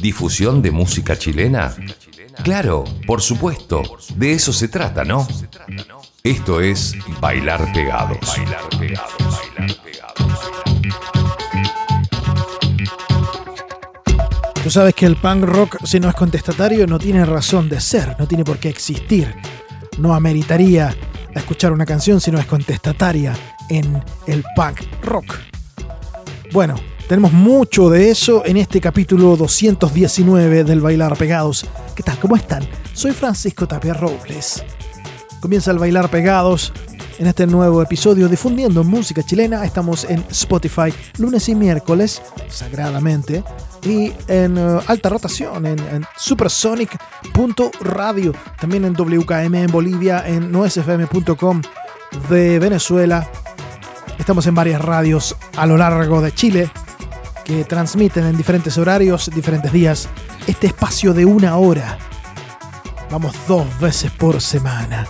¿Difusión 0.00 0.62
de 0.62 0.70
música 0.70 1.16
chilena? 1.16 1.74
Claro, 2.42 2.84
por 3.06 3.20
supuesto, 3.20 3.82
de 4.16 4.32
eso 4.32 4.52
se 4.52 4.68
trata, 4.68 5.04
¿no? 5.04 5.26
Esto 6.22 6.60
es 6.60 6.94
Bailar 7.20 7.72
Pegados. 7.72 8.36
Bailar 8.36 8.68
Pegados. 8.78 9.40
Tú 14.62 14.70
sabes 14.70 14.94
que 14.94 15.06
el 15.06 15.14
punk 15.14 15.44
rock, 15.44 15.76
si 15.84 16.00
no 16.00 16.08
es 16.08 16.14
contestatario, 16.16 16.88
no 16.88 16.98
tiene 16.98 17.24
razón 17.24 17.68
de 17.68 17.80
ser, 17.80 18.16
no 18.18 18.26
tiene 18.26 18.44
por 18.44 18.58
qué 18.58 18.68
existir. 18.68 19.32
No 19.98 20.12
ameritaría 20.14 20.94
escuchar 21.32 21.72
una 21.72 21.86
canción 21.86 22.20
si 22.20 22.32
no 22.32 22.40
es 22.40 22.46
contestataria 22.46 23.34
en 23.70 24.02
el 24.26 24.44
punk 24.56 24.80
rock. 25.02 25.36
Bueno, 26.52 26.74
tenemos 27.08 27.32
mucho 27.32 27.88
de 27.88 28.10
eso 28.10 28.44
en 28.44 28.56
este 28.56 28.80
capítulo 28.80 29.36
219 29.36 30.64
del 30.64 30.80
Bailar 30.80 31.16
Pegados. 31.16 31.64
¿Qué 31.94 32.02
tal? 32.02 32.18
¿Cómo 32.18 32.34
están? 32.36 32.68
Soy 32.92 33.12
Francisco 33.12 33.68
Tapia 33.68 33.94
Robles. 33.94 34.64
Comienza 35.40 35.70
el 35.70 35.78
Bailar 35.78 36.10
Pegados 36.10 36.72
en 37.18 37.28
este 37.28 37.46
nuevo 37.46 37.80
episodio 37.80 38.28
difundiendo 38.28 38.82
música 38.82 39.22
chilena. 39.22 39.64
Estamos 39.64 40.02
en 40.04 40.24
Spotify 40.30 40.92
lunes 41.18 41.48
y 41.48 41.54
miércoles, 41.54 42.20
sagradamente, 42.48 43.44
y 43.84 44.12
en 44.26 44.58
uh, 44.58 44.80
alta 44.86 45.08
rotación 45.08 45.64
en, 45.66 45.78
en 45.78 46.04
supersonic.radio, 46.16 48.32
también 48.60 48.84
en 48.84 48.94
WKM 48.94 49.54
en 49.54 49.70
Bolivia, 49.70 50.26
en 50.26 50.50
noesfm.com 50.50 51.62
de 52.28 52.58
Venezuela. 52.58 53.30
Estamos 54.18 54.46
en 54.46 54.54
varias 54.54 54.80
radios 54.80 55.36
a 55.56 55.66
lo 55.66 55.76
largo 55.76 56.20
de 56.20 56.32
Chile, 56.32 56.70
que 57.46 57.64
transmiten 57.64 58.26
en 58.26 58.36
diferentes 58.36 58.76
horarios, 58.76 59.30
diferentes 59.32 59.72
días, 59.72 60.08
este 60.48 60.66
espacio 60.66 61.14
de 61.14 61.24
una 61.24 61.56
hora. 61.56 61.96
Vamos 63.08 63.36
dos 63.46 63.66
veces 63.78 64.10
por 64.10 64.40
semana. 64.40 65.06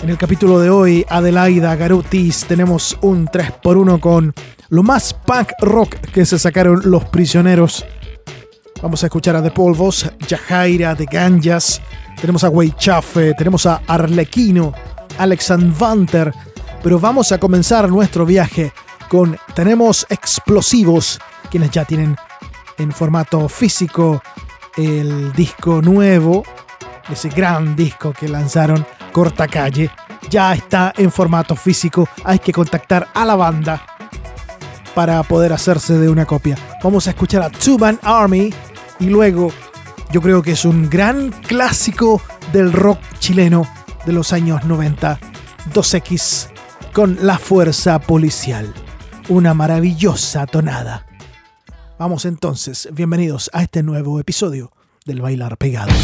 En 0.00 0.10
el 0.10 0.16
capítulo 0.16 0.60
de 0.60 0.70
hoy, 0.70 1.04
Adelaida 1.08 1.74
Garutis, 1.74 2.44
tenemos 2.46 2.96
un 3.00 3.26
3x1 3.26 3.98
con 3.98 4.32
lo 4.68 4.82
más 4.84 5.12
punk 5.12 5.48
rock 5.60 5.96
que 5.96 6.24
se 6.24 6.38
sacaron 6.38 6.82
los 6.84 7.04
prisioneros. 7.06 7.84
Vamos 8.80 9.02
a 9.02 9.06
escuchar 9.06 9.34
a 9.34 9.42
The 9.42 9.50
Polvos, 9.50 10.08
Yajaira 10.28 10.94
de 10.94 11.06
Ganjas, 11.06 11.82
tenemos 12.20 12.44
a 12.44 12.48
Wei 12.48 12.74
Chafe, 12.78 13.34
tenemos 13.34 13.66
a 13.66 13.82
Arlequino, 13.88 14.72
Alexander 15.18 16.32
pero 16.86 17.00
vamos 17.00 17.32
a 17.32 17.38
comenzar 17.38 17.88
nuestro 17.88 18.24
viaje 18.24 18.72
con 19.08 19.38
Tenemos 19.54 20.06
Explosivos 20.08 21.20
quienes 21.50 21.70
ya 21.70 21.84
tienen 21.84 22.16
en 22.78 22.92
formato 22.92 23.48
físico 23.48 24.22
el 24.76 25.32
disco 25.32 25.80
nuevo, 25.80 26.44
ese 27.08 27.28
gran 27.28 27.74
disco 27.74 28.12
que 28.12 28.28
lanzaron 28.28 28.86
Corta 29.12 29.48
Calle, 29.48 29.90
ya 30.28 30.52
está 30.52 30.92
en 30.96 31.10
formato 31.10 31.56
físico. 31.56 32.08
Hay 32.24 32.38
que 32.38 32.52
contactar 32.52 33.08
a 33.14 33.24
la 33.24 33.36
banda 33.36 33.86
para 34.94 35.22
poder 35.22 35.52
hacerse 35.52 35.98
de 35.98 36.08
una 36.08 36.26
copia. 36.26 36.56
Vamos 36.82 37.06
a 37.06 37.10
escuchar 37.10 37.42
a 37.42 37.50
Two 37.50 37.78
Man 37.78 37.98
Army 38.02 38.52
y 38.98 39.06
luego 39.06 39.52
yo 40.10 40.20
creo 40.20 40.42
que 40.42 40.52
es 40.52 40.64
un 40.64 40.88
gran 40.88 41.30
clásico 41.30 42.20
del 42.52 42.72
rock 42.72 42.98
chileno 43.18 43.66
de 44.04 44.12
los 44.12 44.32
años 44.32 44.64
90, 44.64 45.18
2X 45.72 46.48
con 46.92 47.18
La 47.22 47.38
Fuerza 47.38 47.98
Policial. 47.98 48.85
Una 49.28 49.54
maravillosa 49.54 50.46
tonada. 50.46 51.04
Vamos 51.98 52.26
entonces, 52.26 52.88
bienvenidos 52.92 53.50
a 53.52 53.64
este 53.64 53.82
nuevo 53.82 54.20
episodio 54.20 54.70
del 55.04 55.20
Bailar 55.20 55.56
Pegados. 55.56 55.96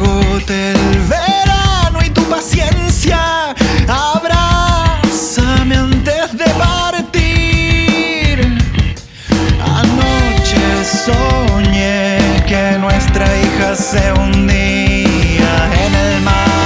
Agote 0.00 0.72
el 0.72 0.98
verano 1.08 1.98
y 2.04 2.10
tu 2.10 2.22
paciencia, 2.24 3.54
abrázame 3.88 5.76
antes 5.76 6.36
de 6.36 6.44
partir. 6.64 8.36
Anoche 9.62 10.84
soñé 11.04 12.18
que 12.46 12.78
nuestra 12.78 13.26
hija 13.40 13.76
se 13.76 14.12
hundía 14.12 15.52
en 15.84 15.94
el 15.94 16.22
mar, 16.22 16.59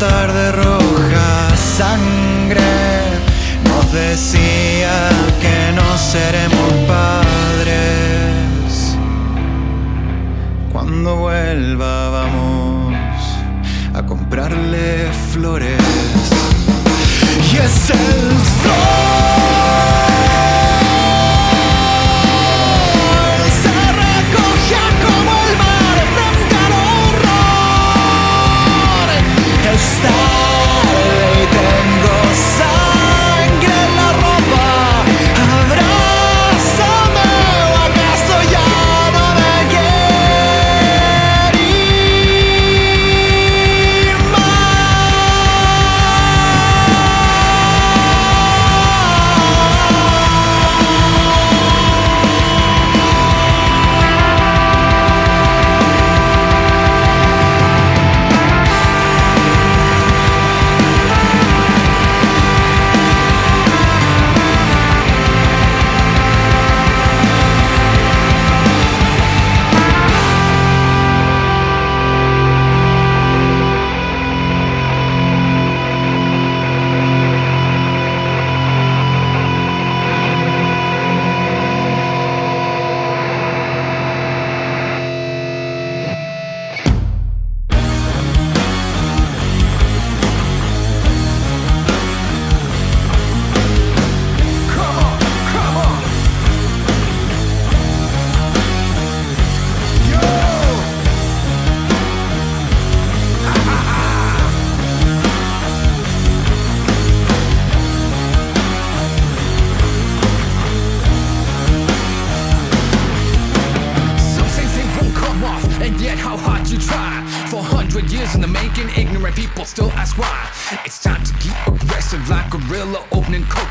tarde 0.00 0.50
roja 0.52 1.54
sangre 1.54 2.60
nos 3.68 3.92
decía 3.92 5.10
que 5.42 5.72
no 5.74 5.98
seremos 5.98 6.72
padres. 6.88 8.96
Cuando 10.72 11.16
vuelva 11.16 12.08
vamos 12.08 12.94
a 13.92 14.02
comprarle 14.06 15.10
flores. 15.32 15.82
Y 17.52 17.56
es 17.58 17.90
el 17.90 18.30
sol. 18.62 19.89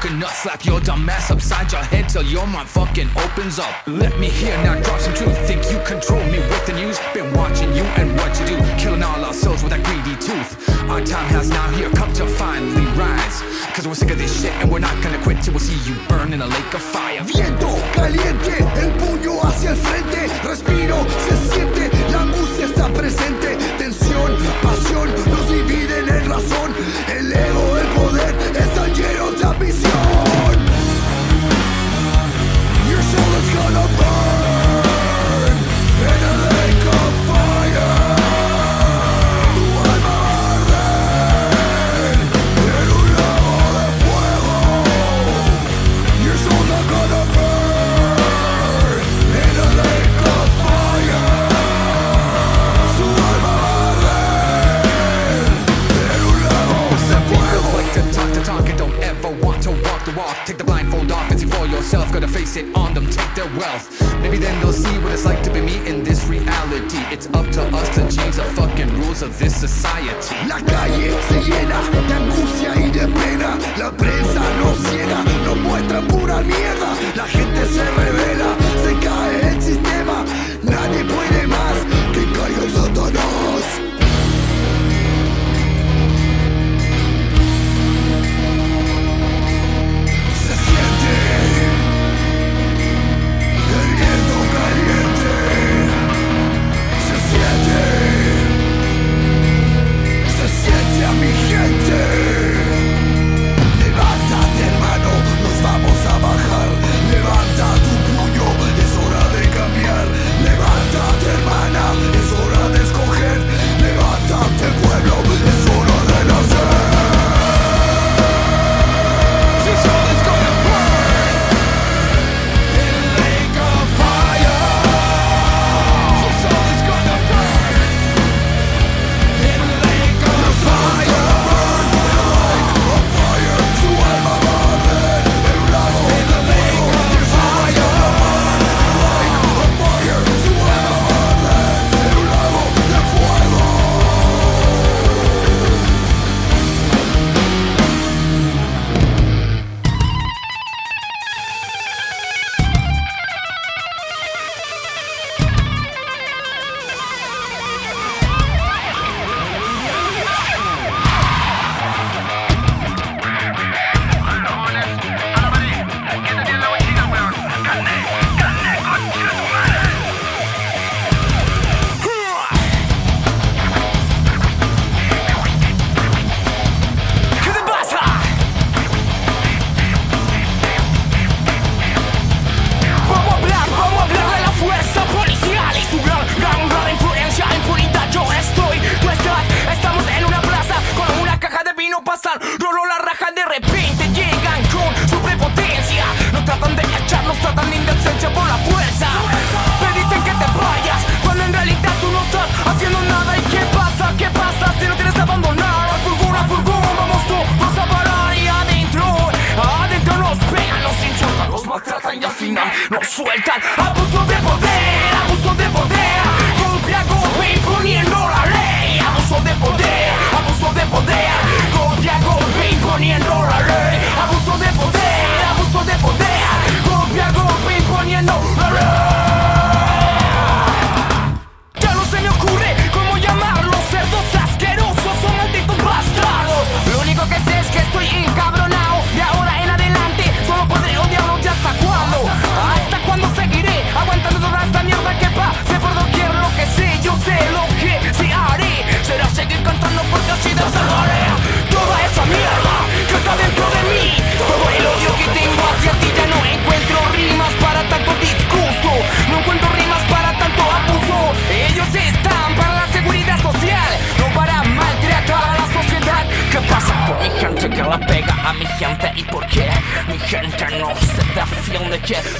Opening 0.09 0.21
coconut. 0.21 0.35
Slap 0.35 0.65
your 0.65 0.79
dumb 0.81 1.09
ass 1.09 1.31
upside 1.31 1.71
your 1.71 1.83
head 1.83 2.09
till 2.09 2.23
your 2.23 2.47
mind 2.47 2.69
fucking 2.69 3.09
opens 3.17 3.59
up. 3.59 3.73
Let 3.88 4.17
me 4.19 4.29
hear 4.29 4.56
now, 4.63 4.79
drop 4.81 5.00
some 5.00 5.13
truth. 5.13 5.38
Think 5.47 5.63
you 5.71 5.79
control 5.85 6.23
me 6.25 6.39
with 6.39 6.65
the 6.65 6.73
news? 6.73 7.00
Been 7.13 7.33
watching 7.33 7.73
you 7.73 7.83
and 7.97 8.15
what 8.17 8.38
you 8.39 8.47
do, 8.47 8.57
killing 8.77 9.03
all 9.03 9.23
our 9.23 9.33
souls 9.33 9.63
with 9.63 9.71
that 9.71 9.83
greedy 9.83 10.15
tooth. 10.19 10.69
Our 10.89 11.01
time 11.01 11.27
has 11.29 11.50
now 11.50 11.67
here 11.71 11.89
come 11.91 12.11
to 12.13 12.25
finally 12.25 12.85
rise. 12.97 13.41
Cause 13.73 13.88
we're 13.88 13.95
sick 13.95 14.11
of 14.11 14.17
this 14.17 14.41
shit 14.41 14.53
and 14.59 14.71
we're 14.71 14.79
not 14.79 15.01
gonna 15.03 15.21
quit 15.23 15.41
till 15.41 15.53
we 15.53 15.59
see 15.59 15.77
you 15.89 15.95
burn 16.07 16.33
in 16.33 16.41
a 16.41 16.47
lake 16.47 16.73
of 16.73 16.81
fire. 16.81 17.23
Viento 17.23 17.69
caliente, 17.94 18.57
el 18.75 18.91
puño 19.00 19.39
hacia 19.44 19.71
el 19.71 19.77
frente, 19.77 20.27
respiro, 20.44 21.05
se 21.27 21.35
siente, 21.53 21.89
la 22.12 22.21
angustia 22.23 22.65
está 22.65 22.89
presente, 22.89 23.49
Take 60.50 60.57
the 60.57 60.63
blindfold 60.63 61.12
off 61.12 61.30
and 61.30 61.40
see 61.40 61.46
for 61.46 61.68
yourself. 61.68 62.12
Gotta 62.12 62.28
face 62.28 62.56
it 62.56 62.75
on 62.75 62.96
them, 62.96 63.06
take 63.12 63.36
their 63.36 63.46
wealth. 63.62 63.86
Maybe 64.19 64.38
then 64.38 64.60
they'll 64.62 64.74
see 64.74 64.98
what 64.98 65.12
it's 65.12 65.24
like 65.24 65.44
to 65.44 65.54
be 65.54 65.62
me 65.62 65.78
in 65.88 66.04
this 66.04 66.25
reality. 66.25 66.98
It's 67.13 67.28
up 67.38 67.46
to 67.51 67.62
us 67.78 67.88
to 67.94 68.01
change 68.10 68.38
the 68.38 68.46
fucking 68.57 68.92
rules 68.98 69.22
of 69.22 69.38
this 69.38 69.56
society. 69.56 70.34
La 70.48 70.57
calle 70.57 71.13
se 71.30 71.40
llena 71.46 71.80
de 72.07 72.13
angustia 72.16 72.74
y 72.81 72.90
de 72.90 73.06
pena. 73.13 73.60
La 73.78 73.92
prensa 73.92 74.42
nos 74.57 74.75
ciega, 74.90 75.24
nos 75.46 75.57
muestra 75.57 76.01
pura 76.07 76.42
mierda. 76.42 76.98
La 77.16 77.28
gente 77.28 77.66
se 77.68 77.86
revela, 77.86 78.58
se 78.82 79.06
cae 79.06 79.53
el 79.53 79.62
sistema. 79.62 80.25
Nadie 80.63 81.03
puede 81.03 81.28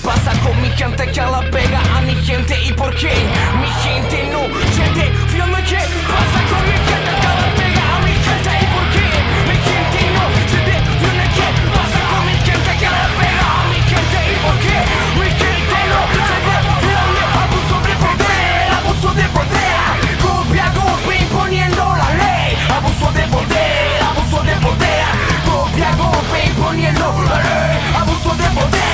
pasa 0.04 0.32
con 0.42 0.62
mi 0.62 0.70
gente 0.72 1.06
que 1.12 1.22
la 1.22 1.42
pega 1.52 1.80
a 1.96 2.02
mi 2.02 2.16
gente 2.16 2.56
y 2.64 2.74
por 2.74 2.94
qué 2.96 3.12
mi 3.60 3.70
gente 3.84 4.30
no 4.32 4.42
se 4.76 4.84
defiende? 4.94 5.64
¿Qué 5.70 5.82
pasa 6.08 6.40
con 6.50 6.62
mi 6.70 6.78
gente 6.90 7.12
que 7.22 7.30
la 7.40 7.48
pega 7.58 7.84
a 7.96 8.00
mi 8.06 8.14
gente 8.28 8.52
y 8.62 8.68
por 8.74 8.86
qué 8.94 9.08
mi 9.48 9.58
gente 9.70 10.00
no 10.16 10.24
se 10.52 10.60
defiende? 10.70 11.26
¿Qué 11.36 11.48
pasa 11.76 12.00
con 12.10 12.22
mi 12.28 12.36
gente 12.48 12.72
que 12.80 12.90
la 12.96 13.06
pega 13.20 13.48
a 13.50 13.66
mi 13.72 13.80
gente 13.92 14.20
y 14.30 14.38
por 14.44 14.56
qué 14.64 14.78
mi 15.20 15.30
gente 15.42 15.80
no 15.92 16.02
se 16.28 16.38
defiende? 16.48 17.24
Abuso 17.44 17.78
de 17.88 17.94
poder, 18.04 18.68
abuso 18.80 19.10
de 19.20 19.26
poder, 19.38 19.90
golpe 20.24 20.58
a 20.60 20.70
golpe 20.80 21.14
imponiendo 21.24 21.84
la 22.02 22.10
ley. 22.22 22.50
Abuso 22.78 23.08
de 23.12 23.24
poder, 23.28 24.04
abuso 24.10 24.40
de 24.44 24.56
poder, 24.66 25.06
golpe 25.46 25.82
a 25.84 25.92
golpe 25.96 26.38
imponiendo 26.46 27.06
la 27.28 27.38
ley. 27.48 27.78
Abuso 28.02 28.32
de 28.36 28.48
poder, 28.58 28.89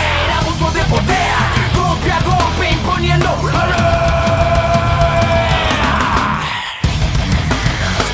a 2.11 2.19
golpe 2.23 2.71
imponiendo. 2.71 3.27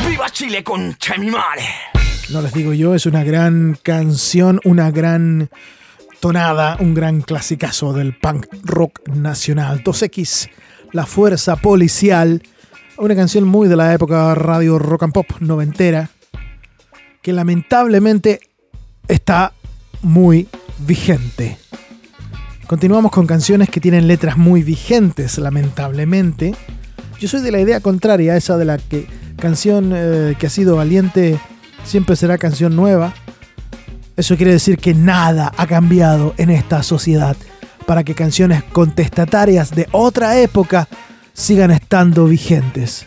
¡Viva 0.07 0.29
Chile 0.29 0.63
con 0.63 0.95
mi 1.19 1.31
madre! 1.31 1.63
No 2.29 2.41
les 2.41 2.53
digo 2.53 2.73
yo, 2.73 2.95
es 2.95 3.05
una 3.05 3.23
gran 3.23 3.77
canción, 3.83 4.61
una 4.63 4.89
gran 4.91 5.49
tonada, 6.21 6.77
un 6.79 6.93
gran 6.93 7.21
clasicazo 7.21 7.91
del 7.93 8.15
punk 8.15 8.47
rock 8.63 9.07
nacional. 9.09 9.83
2X, 9.83 10.49
La 10.93 11.05
Fuerza 11.05 11.57
Policial, 11.57 12.41
una 12.97 13.15
canción 13.15 13.45
muy 13.45 13.67
de 13.67 13.75
la 13.75 13.93
época 13.93 14.33
radio 14.35 14.79
rock 14.79 15.03
and 15.03 15.13
pop 15.13 15.27
noventera, 15.41 16.09
que 17.21 17.33
lamentablemente 17.33 18.39
está 19.07 19.51
muy 20.01 20.47
vigente. 20.79 21.61
Continuamos 22.71 23.11
con 23.11 23.27
canciones 23.27 23.69
que 23.69 23.81
tienen 23.81 24.07
letras 24.07 24.37
muy 24.37 24.63
vigentes, 24.63 25.37
lamentablemente. 25.37 26.55
Yo 27.19 27.27
soy 27.27 27.41
de 27.41 27.51
la 27.51 27.59
idea 27.59 27.81
contraria 27.81 28.31
a 28.31 28.37
esa 28.37 28.55
de 28.55 28.63
la 28.63 28.77
que 28.77 29.07
canción 29.35 29.91
eh, 29.93 30.37
que 30.39 30.47
ha 30.47 30.49
sido 30.49 30.77
valiente 30.77 31.37
siempre 31.83 32.15
será 32.15 32.37
canción 32.37 32.77
nueva. 32.77 33.13
Eso 34.15 34.37
quiere 34.37 34.53
decir 34.53 34.77
que 34.77 34.93
nada 34.93 35.51
ha 35.57 35.67
cambiado 35.67 36.33
en 36.37 36.49
esta 36.49 36.81
sociedad 36.81 37.35
para 37.85 38.05
que 38.05 38.15
canciones 38.15 38.63
contestatarias 38.63 39.75
de 39.75 39.89
otra 39.91 40.39
época 40.39 40.87
sigan 41.33 41.71
estando 41.71 42.23
vigentes. 42.23 43.05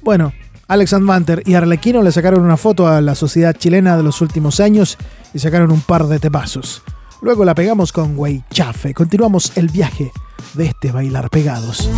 Bueno, 0.00 0.32
Alex 0.66 0.98
Manter 0.98 1.42
y 1.44 1.52
Arlequino 1.56 2.02
le 2.02 2.10
sacaron 2.10 2.40
una 2.40 2.56
foto 2.56 2.88
a 2.88 3.02
la 3.02 3.14
sociedad 3.14 3.54
chilena 3.54 3.98
de 3.98 4.02
los 4.02 4.22
últimos 4.22 4.60
años 4.60 4.96
y 5.34 5.40
sacaron 5.40 5.72
un 5.72 5.82
par 5.82 6.06
de 6.06 6.18
tepazos. 6.18 6.82
Luego 7.24 7.46
la 7.46 7.54
pegamos 7.54 7.90
con 7.90 8.16
Güey 8.16 8.44
Chafe. 8.50 8.92
Continuamos 8.92 9.56
el 9.56 9.68
viaje 9.68 10.12
de 10.52 10.66
este 10.66 10.92
bailar 10.92 11.30
pegados. 11.30 11.88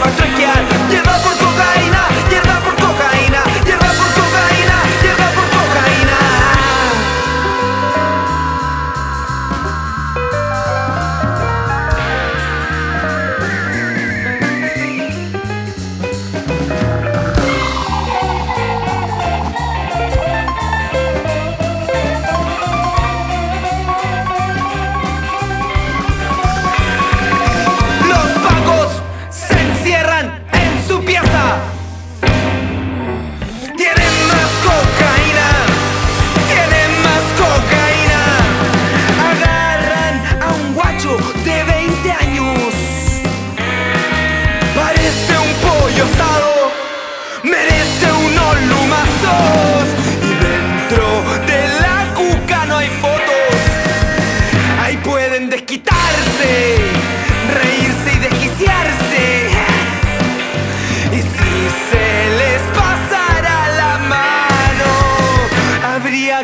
like 0.00 0.16
drink 0.16 0.38
yet. 0.38 0.67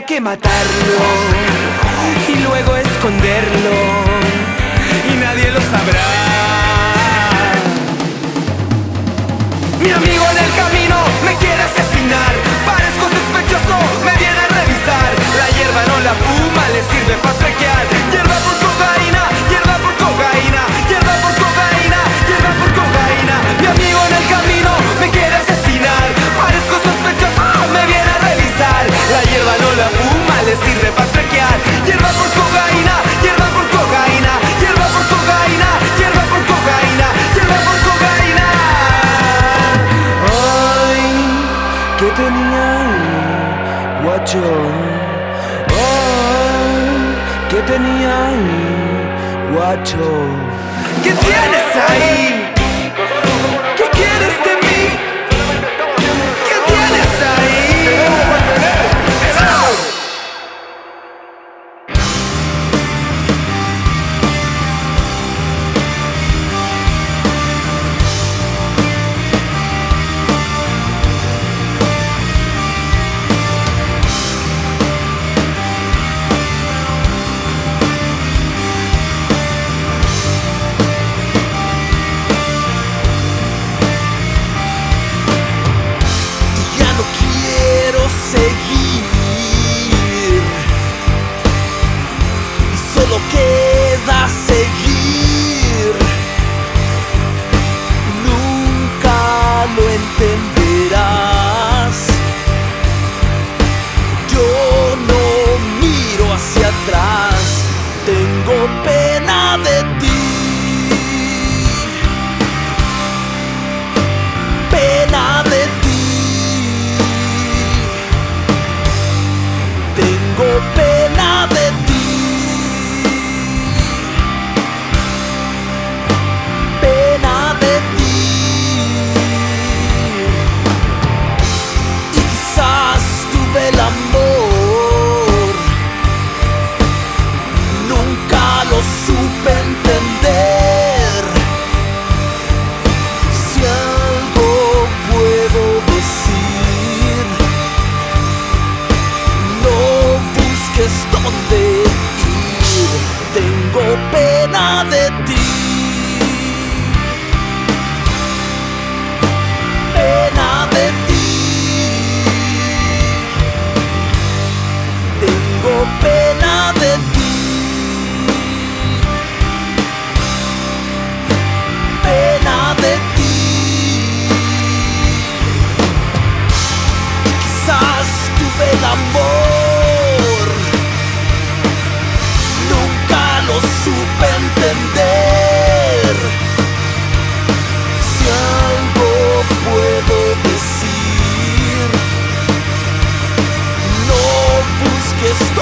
que 0.06 0.20
matarlo 0.20 1.04
y 2.28 2.34
luego 2.42 2.76
esconderlo 2.76 3.76
y 5.12 5.16
nadie 5.16 5.50
lo 5.50 5.60
sabrá. 5.60 6.04
Mi 9.80 9.90
amigo 9.90 10.23
What 47.84 49.54
guacho. 49.54 49.98
¿Qué 51.02 51.10
tienes 51.10 51.76
ahí? 51.88 52.43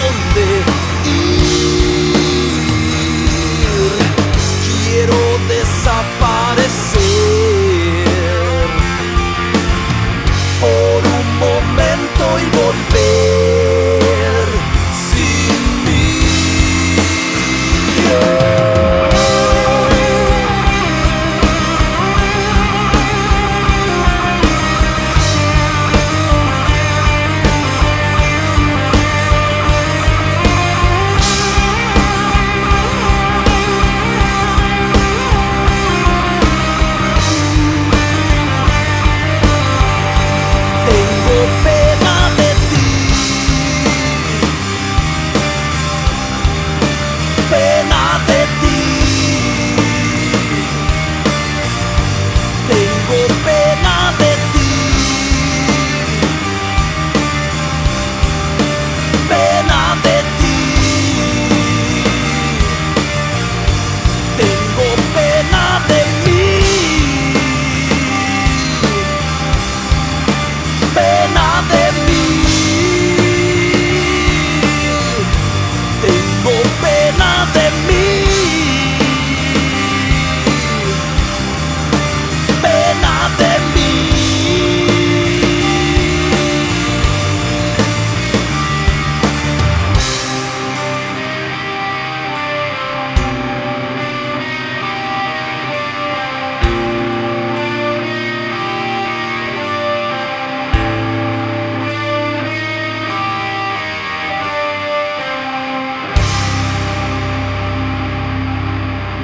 esconder. 0.03 0.92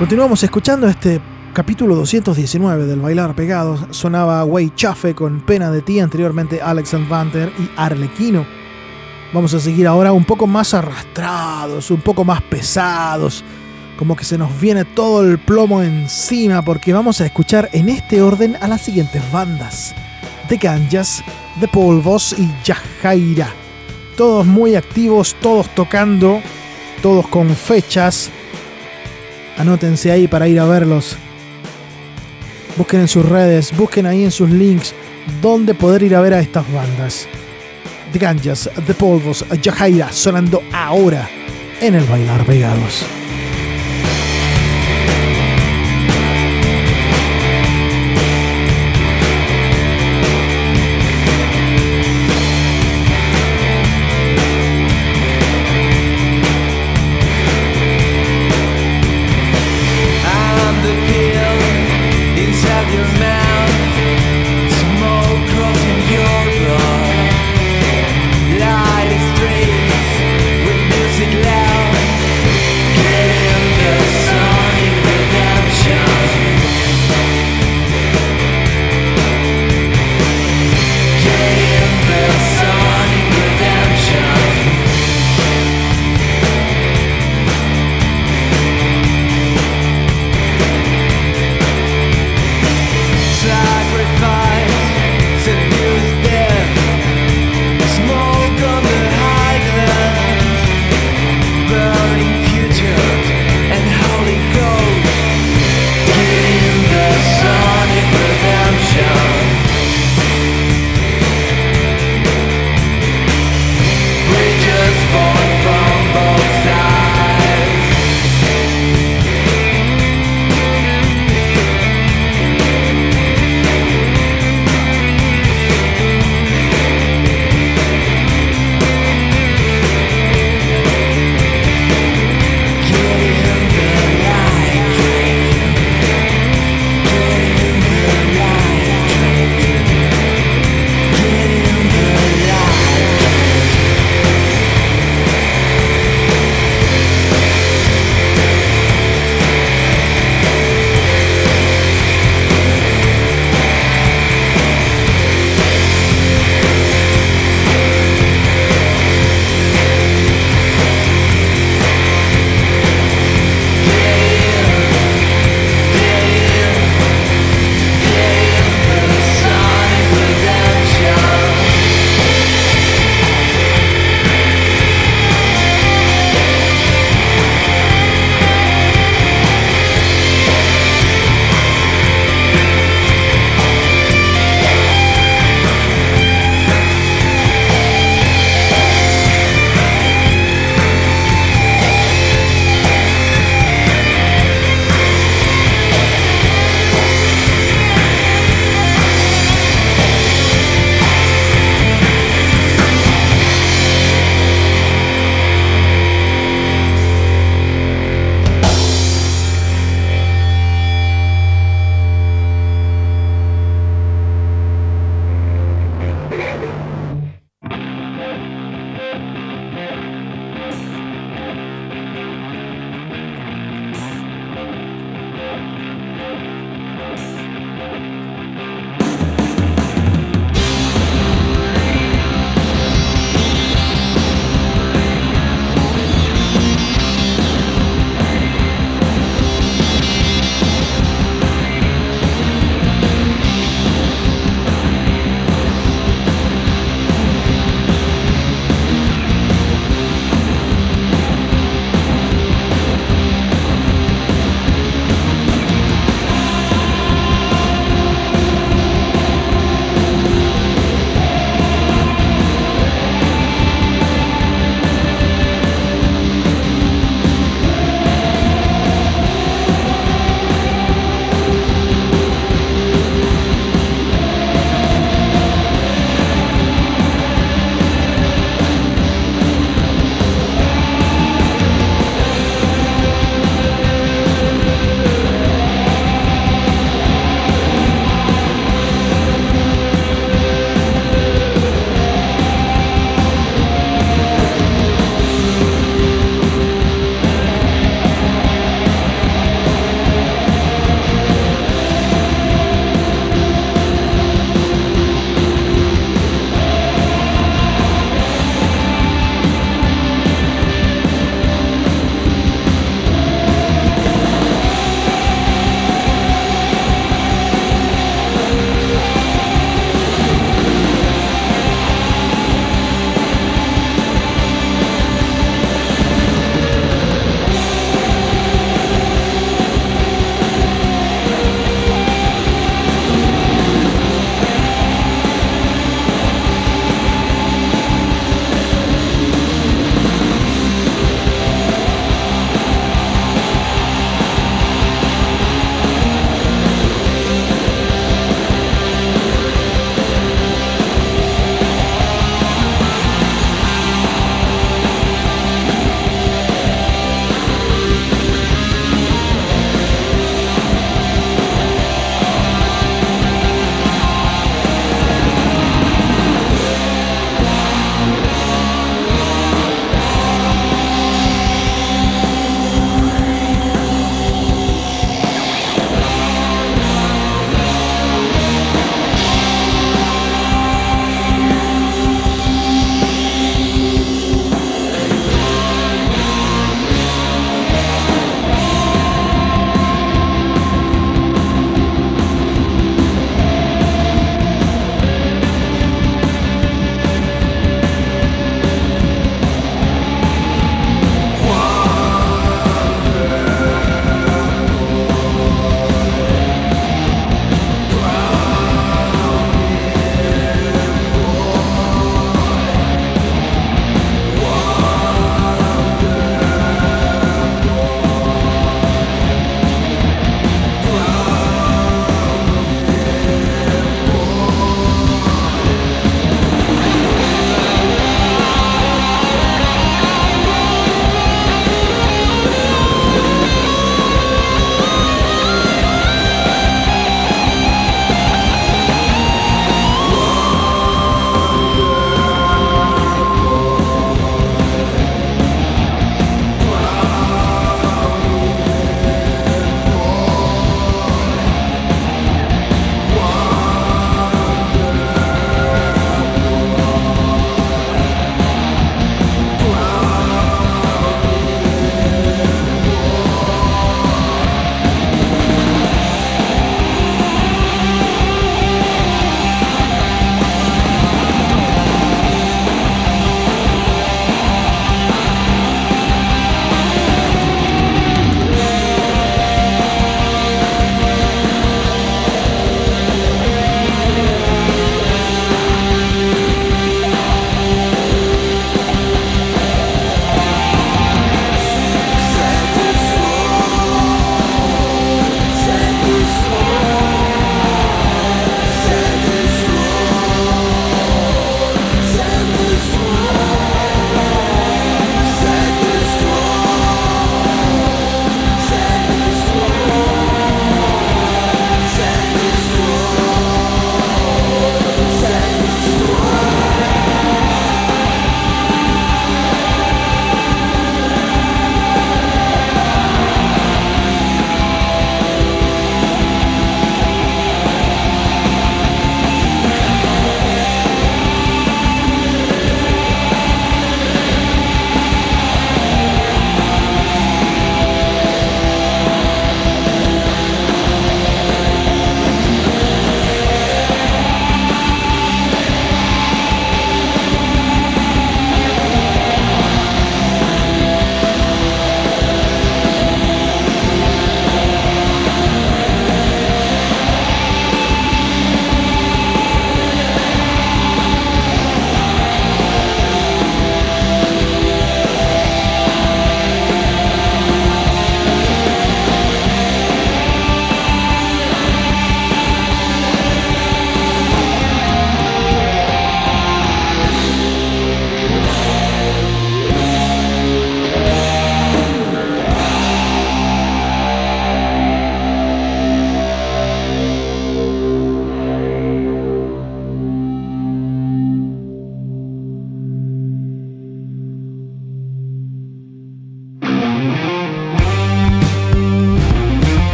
Continuamos 0.00 0.42
escuchando 0.42 0.88
este 0.88 1.20
capítulo 1.52 1.94
219 1.94 2.86
del 2.86 3.00
Bailar 3.00 3.34
Pegados. 3.34 3.84
Sonaba 3.90 4.42
Way 4.46 4.72
Chafe 4.74 5.14
con 5.14 5.42
Pena 5.42 5.70
de 5.70 5.82
Ti, 5.82 6.00
anteriormente 6.00 6.62
Alex 6.62 6.96
Vanter 7.06 7.52
y 7.58 7.68
Arlequino. 7.76 8.46
Vamos 9.34 9.52
a 9.52 9.60
seguir 9.60 9.86
ahora 9.86 10.14
un 10.14 10.24
poco 10.24 10.46
más 10.46 10.72
arrastrados, 10.72 11.90
un 11.90 12.00
poco 12.00 12.24
más 12.24 12.40
pesados, 12.40 13.44
como 13.98 14.16
que 14.16 14.24
se 14.24 14.38
nos 14.38 14.58
viene 14.58 14.86
todo 14.86 15.20
el 15.22 15.38
plomo 15.38 15.82
encima, 15.82 16.62
porque 16.62 16.94
vamos 16.94 17.20
a 17.20 17.26
escuchar 17.26 17.68
en 17.74 17.90
este 17.90 18.22
orden 18.22 18.56
a 18.62 18.68
las 18.68 18.80
siguientes 18.80 19.20
bandas: 19.30 19.94
The 20.48 20.56
Ganjas, 20.56 21.22
The 21.60 21.68
Polvos 21.68 22.34
y 22.38 22.48
Yajaira. 22.64 23.50
Todos 24.16 24.46
muy 24.46 24.76
activos, 24.76 25.36
todos 25.42 25.68
tocando, 25.74 26.40
todos 27.02 27.28
con 27.28 27.50
fechas. 27.50 28.30
Anótense 29.58 30.10
ahí 30.10 30.28
para 30.28 30.48
ir 30.48 30.58
a 30.60 30.64
verlos. 30.64 31.16
Busquen 32.76 33.00
en 33.00 33.08
sus 33.08 33.28
redes, 33.28 33.76
busquen 33.76 34.06
ahí 34.06 34.24
en 34.24 34.30
sus 34.30 34.48
links 34.50 34.94
dónde 35.42 35.74
poder 35.74 36.02
ir 36.02 36.14
a 36.14 36.20
ver 36.20 36.34
a 36.34 36.40
estas 36.40 36.70
bandas. 36.72 37.28
The 38.12 38.18
Ganjas, 38.18 38.70
The 38.86 38.94
Polvos, 38.94 39.44
Yajaira 39.62 40.12
sonando 40.12 40.62
ahora 40.72 41.28
en 41.80 41.94
el 41.94 42.04
Bailar 42.04 42.44
Pegados. 42.44 43.04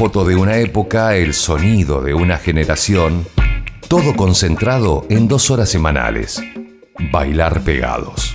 Foto 0.00 0.24
de 0.24 0.34
una 0.34 0.56
época, 0.56 1.14
el 1.14 1.34
sonido 1.34 2.00
de 2.00 2.14
una 2.14 2.38
generación, 2.38 3.26
todo 3.86 4.16
concentrado 4.16 5.04
en 5.10 5.28
dos 5.28 5.50
horas 5.50 5.68
semanales. 5.68 6.42
Bailar 7.12 7.60
pegados. 7.60 8.34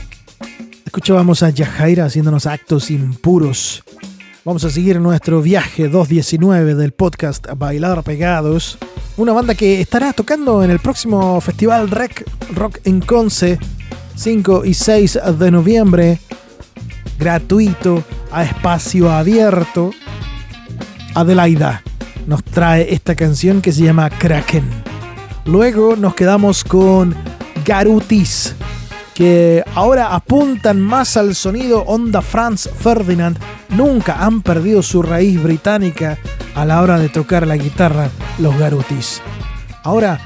Escuchábamos 0.86 1.42
a 1.42 1.50
Yajaira 1.50 2.06
haciéndonos 2.06 2.46
actos 2.46 2.92
impuros. 2.92 3.84
Vamos 4.44 4.64
a 4.64 4.70
seguir 4.70 5.02
nuestro 5.02 5.42
viaje 5.42 5.90
219 5.90 6.76
del 6.76 6.92
podcast 6.92 7.48
Bailar 7.58 8.04
Pegados. 8.04 8.78
Una 9.18 9.34
banda 9.34 9.56
que 9.56 9.82
estará 9.82 10.14
tocando 10.14 10.64
en 10.64 10.70
el 10.70 10.78
próximo 10.78 11.42
Festival 11.42 11.90
Rec 11.90 12.30
Rock 12.54 12.78
en 12.84 13.02
Conce, 13.02 13.58
5 14.14 14.66
y 14.66 14.76
6 14.76 15.20
de 15.40 15.50
noviembre. 15.50 16.20
Gratuito, 17.18 18.04
a 18.32 18.44
espacio 18.44 19.12
abierto. 19.12 19.94
Adelaida 21.16 21.82
nos 22.28 22.44
trae 22.44 22.94
esta 22.94 23.16
canción 23.16 23.62
que 23.62 23.72
se 23.72 23.84
llama 23.84 24.10
Kraken. 24.10 24.66
Luego 25.46 25.96
nos 25.96 26.14
quedamos 26.14 26.66
con 26.66 27.16
Garutis, 27.64 28.54
que 29.14 29.64
ahora 29.76 30.14
apuntan 30.14 30.82
más 30.82 31.16
al 31.16 31.34
sonido 31.34 31.84
onda 31.84 32.22
Franz 32.22 32.70
Ferdinand. 32.80 33.38
Nunca 33.70 34.26
han 34.26 34.42
perdido 34.42 34.84
su 34.84 35.02
raíz 35.02 35.42
británica 35.42 36.18
a 36.54 36.66
la 36.66 36.82
hora 36.82 37.00
de 37.00 37.08
tocar 37.08 37.48
la 37.48 37.56
guitarra 37.56 38.10
los 38.38 38.58
Garutis. 38.58 39.22
Ahora 39.84 40.20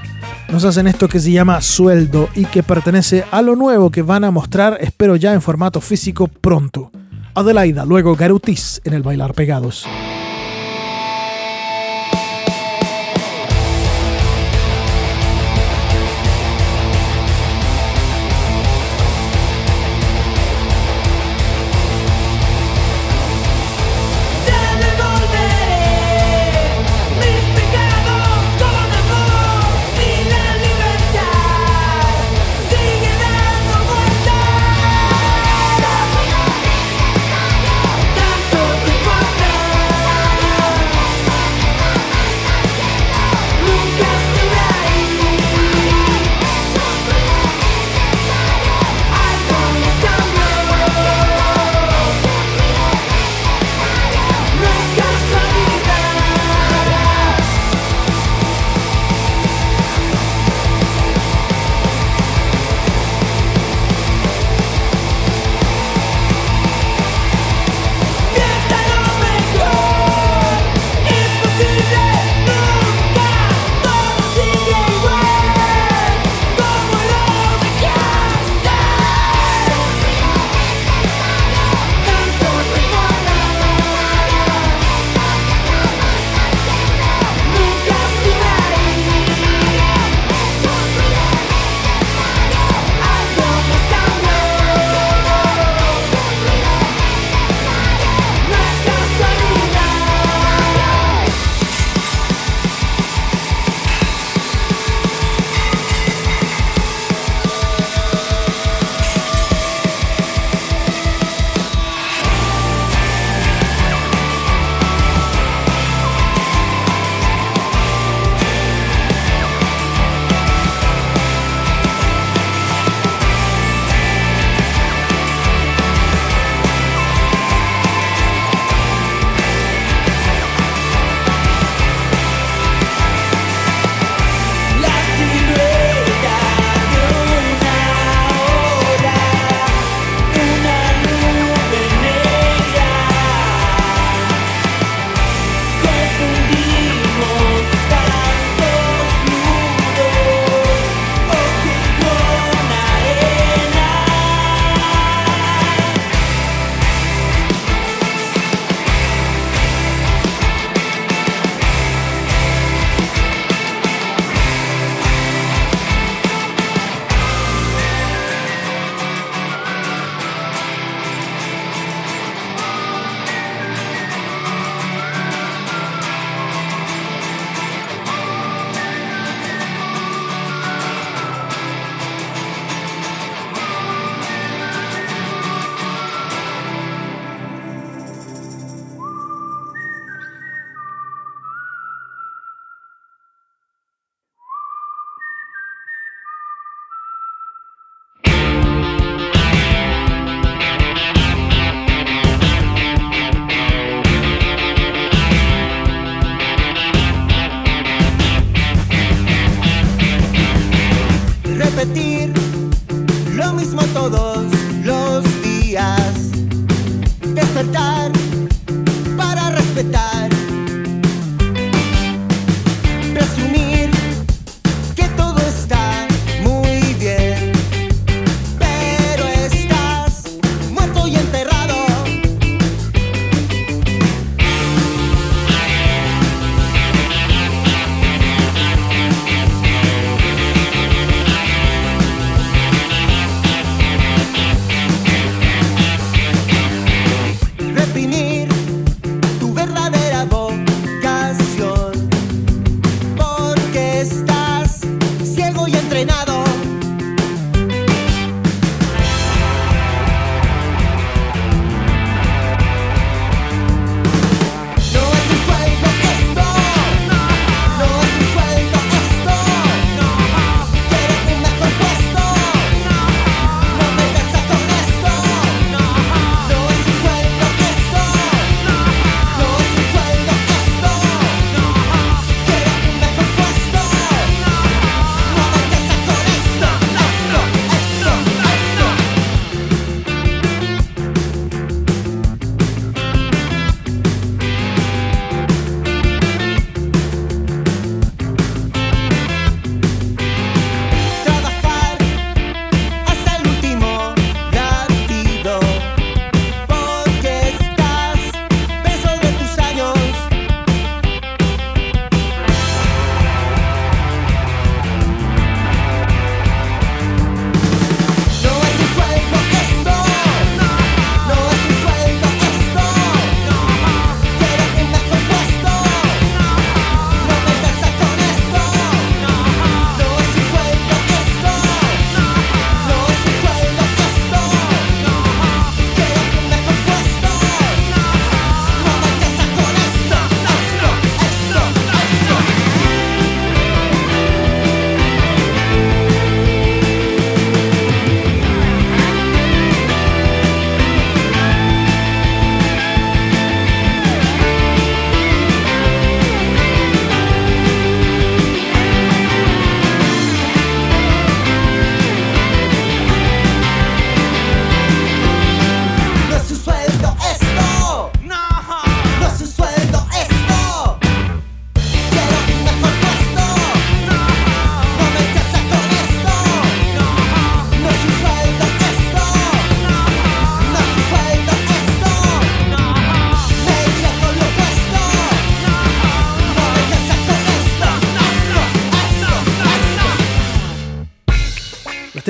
nos 0.49 0.65
hacen 0.65 0.87
esto 0.87 1.07
que 1.07 1.19
se 1.19 1.31
llama 1.31 1.61
Sueldo 1.61 2.29
y 2.33 2.45
que 2.45 2.63
pertenece 2.63 3.25
a 3.29 3.43
lo 3.43 3.55
nuevo 3.55 3.91
que 3.91 4.01
van 4.01 4.23
a 4.23 4.31
mostrar, 4.31 4.79
espero 4.81 5.15
ya 5.15 5.33
en 5.33 5.41
formato 5.43 5.81
físico 5.81 6.27
pronto. 6.27 6.91
Adelaida, 7.35 7.85
luego 7.85 8.15
Garutis 8.15 8.81
en 8.85 8.93
el 8.93 9.03
Bailar 9.03 9.35
Pegados. 9.35 9.85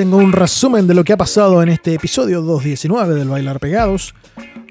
tengo 0.00 0.16
un 0.16 0.32
resumen 0.32 0.86
de 0.86 0.94
lo 0.94 1.04
que 1.04 1.12
ha 1.12 1.18
pasado 1.18 1.62
en 1.62 1.68
este 1.68 1.92
episodio 1.92 2.40
219 2.40 3.16
del 3.16 3.28
Bailar 3.28 3.60
Pegados. 3.60 4.14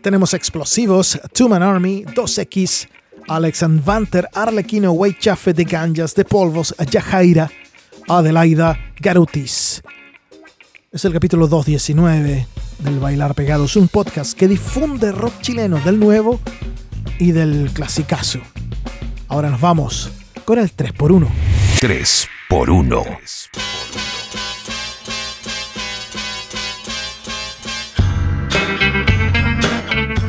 Tenemos 0.02 0.34
explosivos, 0.34 1.20
Two 1.34 1.48
Man 1.48 1.62
Army, 1.62 2.04
2X, 2.04 2.88
Alex 3.28 3.62
and 3.62 3.86
Vanter, 3.86 4.28
Arlequino, 4.34 4.92
Weichafe 4.92 5.54
de 5.54 5.66
Ganjas, 5.66 6.16
de 6.16 6.26
Polvos, 6.26 6.74
Yajaira, 6.90 7.52
Adelaida, 8.08 8.76
Garutis. 9.00 9.84
Es 10.92 11.06
el 11.06 11.14
capítulo 11.14 11.48
219 11.48 12.48
del 12.80 13.00
Bailar 13.00 13.36
Pegados, 13.36 13.76
un 13.76 13.88
podcast 13.88 14.36
que 14.36 14.48
difunde 14.48 15.12
rock 15.12 15.42
chileno 15.42 15.78
del 15.78 16.00
nuevo 16.00 16.40
y 17.20 17.34
del 17.34 17.70
clasicazo. 17.72 18.40
Ahora 19.28 19.52
nos 19.52 19.62
vamos 19.62 20.10
con 20.44 20.58
el 20.58 20.76
3x1. 20.76 21.28
3x1. 21.82 22.28
3x1. 22.50 24.19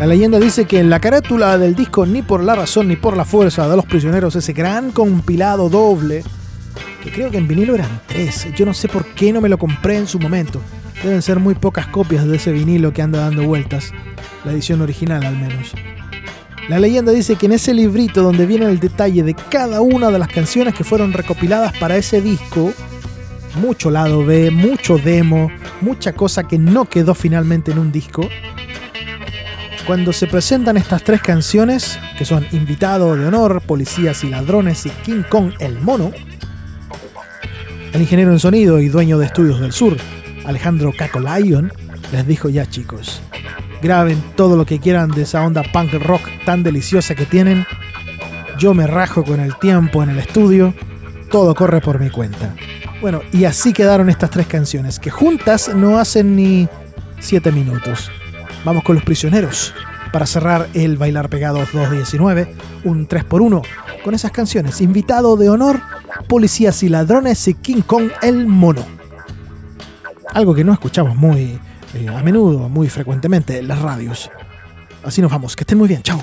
La 0.01 0.07
leyenda 0.07 0.41
dice 0.41 0.65
que 0.65 0.79
en 0.79 0.89
la 0.89 0.99
carátula 0.99 1.59
del 1.59 1.75
disco 1.75 2.07
Ni 2.07 2.23
por 2.23 2.43
la 2.43 2.55
razón 2.55 2.89
ni 2.89 2.97
por 2.97 3.19
la 3.19 3.27
fuerza 3.27 3.69
de 3.69 3.77
los 3.77 3.85
prisioneros, 3.85 4.35
ese 4.35 4.55
gran 4.55 4.93
compilado 4.93 5.69
doble, 5.69 6.25
que 7.05 7.13
creo 7.13 7.31
que 7.31 7.37
en 7.37 7.47
vinilo 7.47 7.75
eran 7.75 8.01
tres, 8.07 8.49
yo 8.57 8.65
no 8.65 8.73
sé 8.73 8.89
por 8.89 9.05
qué 9.09 9.31
no 9.31 9.43
me 9.43 9.51
lo 9.51 9.59
compré 9.59 9.99
en 9.99 10.07
su 10.07 10.19
momento. 10.19 10.63
Deben 11.05 11.21
ser 11.21 11.39
muy 11.39 11.55
pocas 11.55 11.87
copias 11.89 12.27
de 12.27 12.37
ese 12.37 12.51
vinilo 12.51 12.95
que 12.95 13.03
anda 13.03 13.19
dando 13.21 13.43
vueltas, 13.43 13.93
la 14.47 14.53
edición 14.53 14.81
original 14.81 15.23
al 15.23 15.37
menos. 15.37 15.75
La 16.71 16.79
leyenda 16.79 17.13
dice 17.13 17.37
que 17.37 17.45
en 17.45 17.53
ese 17.53 17.75
librito 17.75 18.23
donde 18.23 18.47
viene 18.47 18.65
el 18.65 18.81
detalle 18.81 19.23
de 19.23 19.35
cada 19.35 19.83
una 19.83 20.11
de 20.11 20.19
las 20.19 20.29
canciones 20.29 20.73
que 20.75 20.83
fueron 20.83 21.13
recopiladas 21.13 21.77
para 21.77 21.99
ese 21.99 22.23
disco, 22.23 22.73
mucho 23.61 23.91
lado 23.91 24.25
B, 24.25 24.51
mucho 24.51 24.97
demo, 24.97 25.51
mucha 25.83 26.15
cosa 26.15 26.49
que 26.49 26.57
no 26.57 26.87
quedó 26.87 27.15
finalmente 27.15 27.71
en 27.73 27.79
un 27.79 27.93
disco, 27.93 28.27
cuando 29.87 30.13
se 30.13 30.27
presentan 30.27 30.77
estas 30.77 31.03
tres 31.03 31.21
canciones, 31.21 31.99
que 32.17 32.25
son 32.25 32.47
Invitado 32.53 33.17
de 33.17 33.27
Honor, 33.27 33.61
Policías 33.63 34.25
y 34.25 34.29
Ladrones 34.29 34.87
y 34.87 34.91
King 34.91 35.23
Kong 35.29 35.53
el 35.59 35.79
Mono, 35.81 36.13
el 37.93 38.01
ingeniero 38.01 38.33
en 38.33 38.39
sonido 38.39 38.79
y 38.81 38.89
dueño 38.89 39.19
de 39.19 39.27
Estudios 39.27 39.61
del 39.61 39.73
Sur, 39.73 39.97
Alejandro 40.45 40.93
Caco 40.97 41.21
Lion, 41.21 41.73
les 42.13 42.27
dijo 42.27 42.49
ya 42.49 42.69
chicos, 42.69 43.21
graben 43.83 44.23
todo 44.37 44.57
lo 44.57 44.67
que 44.67 44.79
quieran 44.79 45.11
de 45.11 45.23
esa 45.23 45.45
onda 45.45 45.63
punk 45.63 45.95
rock 45.95 46.23
tan 46.45 46.63
deliciosa 46.63 47.15
que 47.15 47.27
tienen, 47.27 47.67
yo 48.59 48.75
me 48.75 48.87
rajo 48.87 49.25
con 49.25 49.41
el 49.41 49.57
tiempo 49.57 50.03
en 50.03 50.11
el 50.11 50.19
estudio, 50.19 50.75
todo 51.31 51.55
corre 51.55 51.81
por 51.81 51.99
mi 51.99 52.11
cuenta. 52.11 52.55
Bueno, 53.01 53.23
y 53.33 53.45
así 53.45 53.73
quedaron 53.73 54.11
estas 54.11 54.31
tres 54.31 54.47
canciones, 54.47 54.99
que 54.99 55.11
juntas 55.11 55.75
no 55.75 55.99
hacen 55.99 56.37
ni 56.37 56.69
7 57.19 57.51
minutos. 57.53 58.11
Vamos 58.65 58.85
con 58.85 58.95
los 58.95 59.05
prisioneros 59.05 59.75
para 60.13 60.27
cerrar 60.27 60.69
el 60.75 60.99
Bailar 60.99 61.29
Pegados 61.29 61.73
219, 61.73 62.55
un 62.85 63.09
3x1 63.09 63.63
con 64.05 64.15
esas 64.15 64.31
canciones. 64.33 64.81
Invitado 64.81 65.37
de 65.37 65.49
honor, 65.49 65.81
Policías 66.29 66.83
y 66.83 66.89
Ladrones 66.89 67.47
y 67.49 67.55
King 67.55 67.83
Kong 67.83 68.11
el 68.23 68.47
Mono. 68.47 68.85
Algo 70.33 70.55
que 70.55 70.65
no 70.65 70.73
escuchamos 70.73 71.17
muy 71.17 71.59
eh, 71.95 72.09
a 72.09 72.23
menudo, 72.23 72.69
muy 72.69 72.89
frecuentemente 72.89 73.59
en 73.59 73.69
las 73.69 73.81
radios. 73.81 74.31
Así 75.03 75.23
nos 75.23 75.31
vamos, 75.31 75.57
que 75.57 75.63
estén 75.63 75.79
muy 75.79 75.89
bien, 75.89 76.03
chao. 76.03 76.23